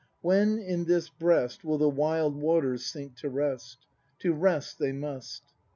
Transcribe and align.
]When 0.21 0.57
in 0.57 0.85
this 0.85 1.09
breast 1.09 1.63
Will 1.63 1.77
the 1.77 1.87
wild 1.87 2.35
waters 2.35 2.83
sink 2.83 3.17
to 3.17 3.29
rest? 3.29 3.85
To 4.21 4.33
rest 4.33 4.79
they 4.79 4.91
must! 4.93 5.43